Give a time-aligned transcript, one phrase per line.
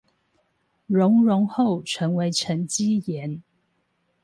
[0.87, 3.43] 熔融後成為沈積岩